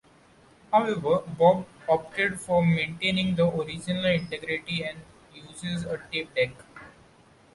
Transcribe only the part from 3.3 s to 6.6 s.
the original integrity, and uses a tape deck.